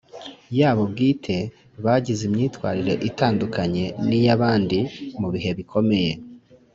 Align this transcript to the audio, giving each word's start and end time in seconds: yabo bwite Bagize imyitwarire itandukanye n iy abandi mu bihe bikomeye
yabo 0.59 0.83
bwite 0.91 1.35
Bagize 1.83 2.21
imyitwarire 2.29 2.93
itandukanye 3.09 3.83
n 4.07 4.09
iy 4.19 4.27
abandi 4.35 4.79
mu 5.19 5.27
bihe 5.33 5.51
bikomeye 5.59 6.11